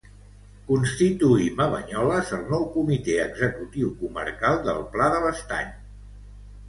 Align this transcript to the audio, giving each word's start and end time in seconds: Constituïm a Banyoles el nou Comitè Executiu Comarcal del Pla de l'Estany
Constituïm 0.69 1.59
a 1.65 1.67
Banyoles 1.73 2.31
el 2.37 2.49
nou 2.55 2.65
Comitè 2.77 3.19
Executiu 3.27 3.93
Comarcal 4.01 4.59
del 4.71 4.85
Pla 4.97 5.11
de 5.17 5.21
l'Estany 5.27 5.71